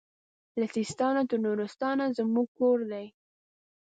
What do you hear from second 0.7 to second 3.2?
سیستان تر نورستانه زموږ کور دی